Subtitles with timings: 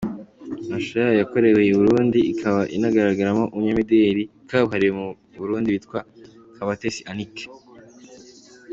[0.63, 5.07] Amashusho yayo yakorewe i Burundi ikaba inagaragaramo umunyamideli kabuhariwe mu
[5.39, 5.99] Burundi witwa
[6.55, 7.37] ‘Kabatesi Anick’.